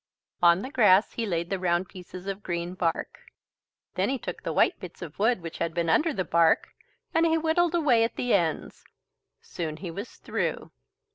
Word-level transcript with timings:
On 0.41 0.63
the 0.63 0.71
grass 0.71 1.11
he 1.13 1.27
laid 1.27 1.51
the 1.51 1.59
round 1.59 1.87
pieces 1.87 2.25
of 2.25 2.41
green 2.41 2.73
bark. 2.73 3.19
Then 3.93 4.09
he 4.09 4.17
took 4.17 4.41
the 4.41 4.51
white 4.51 4.79
bits 4.79 5.03
of 5.03 5.19
wood 5.19 5.41
which 5.43 5.59
had 5.59 5.75
been 5.75 5.91
under 5.91 6.11
the 6.11 6.25
bark 6.25 6.69
and 7.13 7.23
he 7.23 7.37
whittled 7.37 7.75
away 7.75 8.03
at 8.03 8.15
the 8.15 8.33
ends. 8.33 8.83
Soon 9.43 9.77
he 9.77 9.91
was 9.91 10.13
through. 10.15 10.71